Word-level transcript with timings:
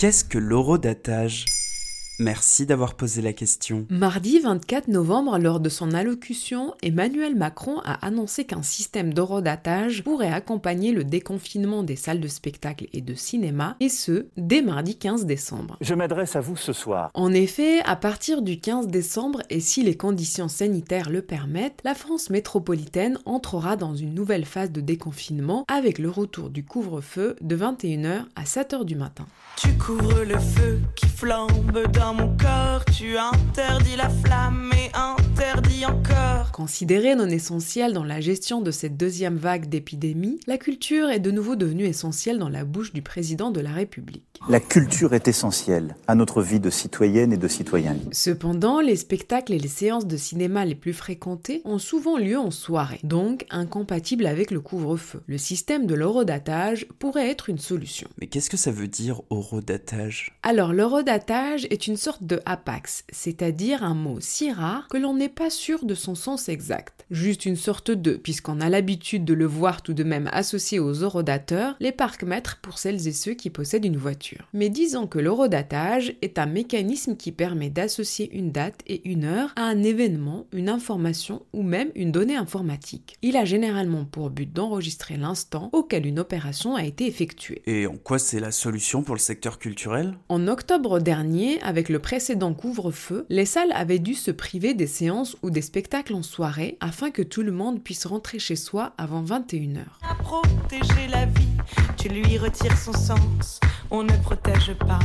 Qu'est-ce 0.00 0.24
que 0.24 0.38
l'horodatage 0.38 1.44
Merci 2.20 2.66
d'avoir 2.66 2.96
posé 2.96 3.22
la 3.22 3.32
question. 3.32 3.86
Mardi 3.88 4.40
24 4.40 4.88
novembre, 4.88 5.38
lors 5.38 5.58
de 5.58 5.70
son 5.70 5.92
allocution, 5.92 6.74
Emmanuel 6.82 7.34
Macron 7.34 7.80
a 7.82 7.94
annoncé 8.04 8.44
qu'un 8.44 8.62
système 8.62 9.14
d'horodatage 9.14 10.04
pourrait 10.04 10.30
accompagner 10.30 10.92
le 10.92 11.02
déconfinement 11.02 11.82
des 11.82 11.96
salles 11.96 12.20
de 12.20 12.28
spectacle 12.28 12.88
et 12.92 13.00
de 13.00 13.14
cinéma, 13.14 13.74
et 13.80 13.88
ce, 13.88 14.26
dès 14.36 14.60
mardi 14.60 14.98
15 14.98 15.24
décembre. 15.24 15.78
Je 15.80 15.94
m'adresse 15.94 16.36
à 16.36 16.42
vous 16.42 16.58
ce 16.58 16.74
soir. 16.74 17.10
En 17.14 17.32
effet, 17.32 17.80
à 17.86 17.96
partir 17.96 18.42
du 18.42 18.60
15 18.60 18.88
décembre, 18.88 19.40
et 19.48 19.60
si 19.60 19.82
les 19.82 19.96
conditions 19.96 20.48
sanitaires 20.48 21.08
le 21.08 21.22
permettent, 21.22 21.80
la 21.84 21.94
France 21.94 22.28
métropolitaine 22.28 23.18
entrera 23.24 23.76
dans 23.76 23.94
une 23.94 24.12
nouvelle 24.12 24.44
phase 24.44 24.72
de 24.72 24.82
déconfinement 24.82 25.64
avec 25.68 25.98
le 25.98 26.10
retour 26.10 26.50
du 26.50 26.66
couvre-feu 26.66 27.36
de 27.40 27.56
21h 27.56 28.24
à 28.36 28.44
7h 28.44 28.84
du 28.84 28.94
matin. 28.94 29.24
Tu 29.56 29.72
couvres 29.78 30.22
le 30.22 30.38
feu 30.38 30.80
qui 30.94 31.06
flambe 31.06 31.59
dans 31.70 32.14
mon 32.14 32.36
corps, 32.36 32.84
tu 32.96 33.16
interdis 33.16 33.96
la 33.96 34.08
flamme 34.08 34.70
encore. 35.84 36.52
Considérée 36.52 37.14
non 37.14 37.28
essentielle 37.28 37.92
dans 37.92 38.04
la 38.04 38.20
gestion 38.20 38.60
de 38.60 38.70
cette 38.70 38.96
deuxième 38.96 39.36
vague 39.36 39.68
d'épidémie, 39.68 40.40
la 40.46 40.58
culture 40.58 41.08
est 41.08 41.20
de 41.20 41.30
nouveau 41.30 41.56
devenue 41.56 41.84
essentielle 41.84 42.38
dans 42.38 42.48
la 42.48 42.64
bouche 42.64 42.92
du 42.92 43.02
président 43.02 43.50
de 43.50 43.60
la 43.60 43.70
République. 43.70 44.24
La 44.48 44.60
culture 44.60 45.14
est 45.14 45.28
essentielle 45.28 45.96
à 46.08 46.14
notre 46.14 46.42
vie 46.42 46.60
de 46.60 46.70
citoyenne 46.70 47.32
et 47.32 47.36
de 47.36 47.48
citoyen 47.48 47.96
Cependant, 48.10 48.80
les 48.80 48.96
spectacles 48.96 49.52
et 49.52 49.58
les 49.58 49.68
séances 49.68 50.06
de 50.06 50.16
cinéma 50.16 50.64
les 50.64 50.74
plus 50.74 50.92
fréquentées 50.92 51.62
ont 51.64 51.78
souvent 51.78 52.18
lieu 52.18 52.38
en 52.38 52.50
soirée, 52.50 53.00
donc 53.04 53.46
incompatibles 53.50 54.26
avec 54.26 54.50
le 54.50 54.60
couvre-feu. 54.60 55.22
Le 55.26 55.38
système 55.38 55.86
de 55.86 55.94
l'horodatage 55.94 56.86
pourrait 56.98 57.30
être 57.30 57.48
une 57.48 57.58
solution. 57.58 58.08
Mais 58.20 58.26
qu'est-ce 58.26 58.50
que 58.50 58.56
ça 58.56 58.70
veut 58.70 58.88
dire 58.88 59.22
horodatage? 59.30 60.36
Alors, 60.42 60.72
l'horodatage 60.72 61.66
est 61.70 61.86
une 61.86 61.96
sorte 61.96 62.24
de 62.24 62.40
apax, 62.44 63.04
c'est-à-dire 63.12 63.84
un 63.84 63.94
mot 63.94 64.18
si 64.20 64.50
rare 64.50 64.88
que 64.88 64.96
l'on 64.96 65.14
n'est 65.14 65.28
pas 65.28 65.50
sûr 65.50 65.69
de 65.78 65.94
son 65.94 66.14
sens 66.14 66.48
exact. 66.48 67.06
Juste 67.10 67.46
une 67.46 67.56
sorte 67.56 67.90
de, 67.90 68.12
puisqu'on 68.12 68.60
a 68.60 68.68
l'habitude 68.68 69.24
de 69.24 69.34
le 69.34 69.46
voir 69.46 69.82
tout 69.82 69.94
de 69.94 70.04
même 70.04 70.28
associé 70.32 70.78
aux 70.78 71.02
horodateurs, 71.02 71.76
les 71.80 71.92
parcs-mètres 71.92 72.58
pour 72.60 72.78
celles 72.78 73.08
et 73.08 73.12
ceux 73.12 73.34
qui 73.34 73.50
possèdent 73.50 73.84
une 73.84 73.96
voiture. 73.96 74.48
Mais 74.52 74.68
disons 74.68 75.06
que 75.06 75.18
l'horodatage 75.18 76.14
est 76.22 76.38
un 76.38 76.46
mécanisme 76.46 77.16
qui 77.16 77.32
permet 77.32 77.70
d'associer 77.70 78.30
une 78.32 78.52
date 78.52 78.80
et 78.86 79.08
une 79.08 79.24
heure 79.24 79.52
à 79.56 79.62
un 79.62 79.82
événement, 79.82 80.46
une 80.52 80.68
information 80.68 81.42
ou 81.52 81.62
même 81.62 81.90
une 81.94 82.12
donnée 82.12 82.36
informatique. 82.36 83.16
Il 83.22 83.36
a 83.36 83.44
généralement 83.44 84.04
pour 84.04 84.30
but 84.30 84.52
d'enregistrer 84.52 85.16
l'instant 85.16 85.70
auquel 85.72 86.06
une 86.06 86.18
opération 86.18 86.74
a 86.74 86.84
été 86.84 87.06
effectuée. 87.06 87.62
Et 87.66 87.86
en 87.86 87.96
quoi 87.96 88.18
c'est 88.18 88.40
la 88.40 88.50
solution 88.50 89.02
pour 89.02 89.14
le 89.14 89.20
secteur 89.20 89.58
culturel? 89.58 90.14
En 90.28 90.48
octobre 90.48 91.00
dernier, 91.00 91.60
avec 91.62 91.88
le 91.88 91.98
précédent 91.98 92.54
couvre-feu, 92.54 93.26
les 93.28 93.44
salles 93.44 93.72
avaient 93.72 93.98
dû 93.98 94.14
se 94.14 94.30
priver 94.30 94.74
des 94.74 94.86
séances 94.86 95.36
ou 95.42 95.50
des 95.50 95.59
spectacles 95.62 96.14
en 96.14 96.22
soirée 96.22 96.76
afin 96.80 97.10
que 97.10 97.22
tout 97.22 97.42
le 97.42 97.52
monde 97.52 97.82
puisse 97.82 98.06
rentrer 98.06 98.38
chez 98.38 98.56
soi 98.56 98.92
avant 98.98 99.22
21h. 99.22 99.84
À 100.02 100.14
protéger 100.14 101.08
la 101.08 101.26
vie, 101.26 101.56
tu 101.96 102.08
lui 102.08 102.38
retires 102.38 102.76
son 102.76 102.92
sens. 102.92 103.60
On 103.90 104.02
ne 104.02 104.16
protège 104.22 104.74
pas, 104.74 105.00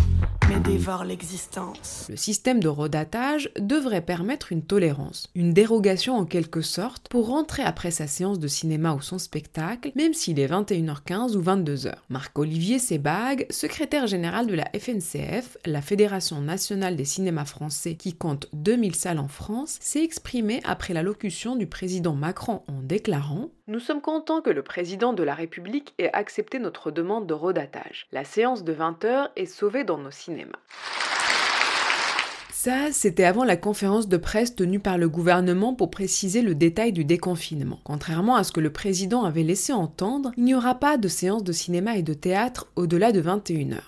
mais 0.49 0.59
dévore 0.59 1.03
l'existence. 1.03 2.07
Le 2.09 2.15
système 2.15 2.59
de 2.59 2.67
redatage 2.67 3.49
devrait 3.59 4.01
permettre 4.01 4.51
une 4.51 4.63
tolérance, 4.63 5.29
une 5.35 5.53
dérogation 5.53 6.15
en 6.15 6.25
quelque 6.25 6.61
sorte 6.61 7.07
pour 7.09 7.27
rentrer 7.27 7.63
après 7.63 7.91
sa 7.91 8.07
séance 8.07 8.39
de 8.39 8.47
cinéma 8.47 8.93
ou 8.93 9.01
son 9.01 9.17
spectacle, 9.17 9.91
même 9.95 10.13
s'il 10.13 10.39
est 10.39 10.47
21h15 10.47 11.35
ou 11.35 11.41
22h. 11.41 11.93
Marc-Olivier 12.09 12.79
Sebag, 12.79 13.47
secrétaire 13.49 14.07
général 14.07 14.47
de 14.47 14.55
la 14.55 14.69
FNCF, 14.77 15.57
la 15.65 15.81
Fédération 15.81 16.41
nationale 16.41 16.95
des 16.95 17.05
cinémas 17.05 17.45
français 17.45 17.95
qui 17.95 18.13
compte 18.13 18.47
2000 18.53 18.95
salles 18.95 19.19
en 19.19 19.27
France, 19.27 19.77
s'est 19.81 20.03
exprimé 20.03 20.61
après 20.63 20.93
l'allocution 20.93 21.55
du 21.55 21.67
président 21.67 22.13
Macron 22.13 22.61
en 22.67 22.81
déclarant 22.81 23.49
nous 23.67 23.79
sommes 23.79 24.01
contents 24.01 24.43
que 24.43 24.51
le 24.51 24.61
président 24.61 25.11
de 25.11 25.23
la 25.23 25.33
République 25.33 25.95
ait 25.97 26.13
accepté 26.13 26.59
notre 26.59 26.91
demande 26.91 27.25
de 27.25 27.33
redatage. 27.33 28.05
La 28.11 28.23
séance 28.23 28.63
de 28.63 28.71
20 28.71 29.05
heures 29.05 29.31
est 29.35 29.47
sauvée 29.47 29.83
dans 29.83 29.97
nos 29.97 30.11
cinémas. 30.11 30.34
Ça, 32.51 32.91
c'était 32.91 33.25
avant 33.25 33.43
la 33.43 33.57
conférence 33.57 34.07
de 34.07 34.17
presse 34.17 34.55
tenue 34.55 34.79
par 34.79 34.97
le 34.97 35.07
gouvernement 35.07 35.75
pour 35.75 35.91
préciser 35.91 36.41
le 36.41 36.55
détail 36.55 36.93
du 36.93 37.05
déconfinement. 37.05 37.79
Contrairement 37.83 38.35
à 38.35 38.43
ce 38.43 38.51
que 38.51 38.59
le 38.59 38.71
président 38.71 39.23
avait 39.23 39.43
laissé 39.43 39.71
entendre, 39.71 40.31
il 40.35 40.45
n'y 40.45 40.55
aura 40.55 40.73
pas 40.73 40.97
de 40.97 41.07
séance 41.07 41.43
de 41.43 41.51
cinéma 41.51 41.95
et 41.95 42.01
de 42.01 42.15
théâtre 42.15 42.65
au-delà 42.75 43.11
de 43.11 43.21
21h. 43.21 43.81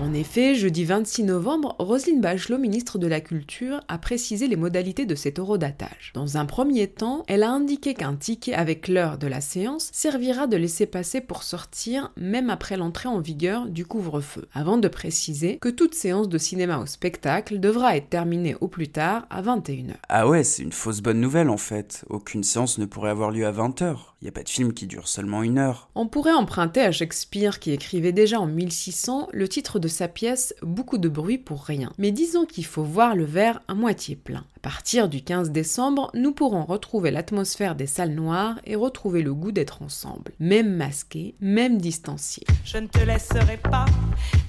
En 0.00 0.14
effet, 0.14 0.54
jeudi 0.54 0.86
26 0.86 1.24
novembre, 1.24 1.76
Roselyne 1.78 2.22
Bachelot, 2.22 2.56
ministre 2.56 2.98
de 2.98 3.06
la 3.06 3.20
Culture, 3.20 3.80
a 3.86 3.98
précisé 3.98 4.48
les 4.48 4.56
modalités 4.56 5.04
de 5.04 5.14
cet 5.14 5.38
horodatage. 5.38 6.12
Dans 6.14 6.38
un 6.38 6.46
premier 6.46 6.86
temps, 6.86 7.22
elle 7.28 7.42
a 7.42 7.50
indiqué 7.50 7.92
qu'un 7.92 8.14
ticket 8.14 8.54
avec 8.54 8.88
l'heure 8.88 9.18
de 9.18 9.26
la 9.26 9.42
séance 9.42 9.90
servira 9.92 10.46
de 10.46 10.56
laisser 10.56 10.86
passer 10.86 11.20
pour 11.20 11.42
sortir 11.42 12.12
même 12.16 12.48
après 12.48 12.78
l'entrée 12.78 13.10
en 13.10 13.20
vigueur 13.20 13.66
du 13.66 13.84
couvre-feu, 13.84 14.48
avant 14.54 14.78
de 14.78 14.88
préciser 14.88 15.58
que 15.58 15.68
toute 15.68 15.94
séance 15.94 16.30
de 16.30 16.38
cinéma 16.38 16.78
ou 16.78 16.86
spectacle 16.86 17.60
devra 17.60 17.94
être 17.98 18.08
terminée 18.08 18.56
au 18.62 18.68
plus 18.68 18.88
tard 18.88 19.26
à 19.28 19.42
21h. 19.42 19.96
Ah 20.08 20.26
ouais, 20.26 20.44
c'est 20.44 20.62
une 20.62 20.72
fausse 20.72 21.02
bonne 21.02 21.20
nouvelle 21.20 21.50
en 21.50 21.58
fait. 21.58 22.06
Aucune 22.08 22.42
séance 22.42 22.78
ne 22.78 22.86
pourrait 22.86 23.10
avoir 23.10 23.30
lieu 23.30 23.46
à 23.46 23.52
20h. 23.52 23.96
Il 24.22 24.24
n'y 24.24 24.28
a 24.28 24.32
pas 24.32 24.42
de 24.42 24.50
film 24.50 24.74
qui 24.74 24.86
dure 24.86 25.08
seulement 25.08 25.42
une 25.42 25.56
heure. 25.56 25.88
On 25.94 26.06
pourrait 26.06 26.32
emprunter 26.32 26.82
à 26.82 26.92
Shakespeare 26.92 27.58
qui 27.58 27.72
écrivait 27.72 28.12
déjà 28.12 28.38
en 28.38 28.46
1600 28.46 29.28
le 29.32 29.48
titre 29.48 29.78
de 29.78 29.88
sa 29.90 30.08
pièce 30.08 30.54
Beaucoup 30.62 30.98
de 30.98 31.08
bruit 31.08 31.38
pour 31.38 31.64
rien. 31.64 31.92
Mais 31.98 32.12
disons 32.12 32.46
qu'il 32.46 32.64
faut 32.64 32.82
voir 32.82 33.14
le 33.14 33.24
verre 33.24 33.60
à 33.68 33.74
moitié 33.74 34.16
plein. 34.16 34.44
À 34.56 34.60
partir 34.60 35.08
du 35.08 35.22
15 35.22 35.50
décembre, 35.50 36.10
nous 36.14 36.32
pourrons 36.32 36.64
retrouver 36.64 37.10
l'atmosphère 37.10 37.74
des 37.74 37.86
salles 37.86 38.14
noires 38.14 38.60
et 38.64 38.76
retrouver 38.76 39.22
le 39.22 39.34
goût 39.34 39.52
d'être 39.52 39.82
ensemble. 39.82 40.32
Même 40.38 40.74
masqué, 40.74 41.34
même 41.40 41.78
distancié. 41.78 42.44
Je 42.64 42.78
ne 42.78 42.86
te 42.86 42.98
laisserai 43.00 43.56
pas 43.56 43.86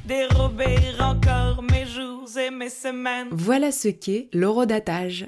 dérober 0.05 0.77
encore 0.99 1.63
mes 1.63 1.85
jours 1.85 2.29
et 2.37 2.51
mes 2.51 2.69
semaines. 2.69 3.27
Voilà 3.31 3.71
ce 3.71 3.87
qu'est 3.87 4.29
l'horodatage. 4.33 5.27